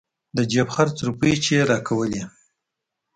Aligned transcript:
د 0.35 0.37
جيب 0.51 0.67
خرڅ 0.75 0.95
روپۍ 1.07 1.33
چې 1.43 1.51
يې 1.57 1.63
راکولې. 1.71 2.23